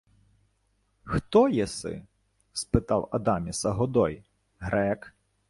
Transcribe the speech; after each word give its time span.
—Хто 1.03 1.49
єси?— 1.49 2.01
спитав 2.53 3.09
Адаміса 3.11 3.71
Годой.— 3.71 4.23
Грек? 4.59 5.13